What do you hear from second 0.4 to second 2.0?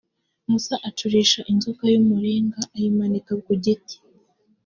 musa acurisha inzoka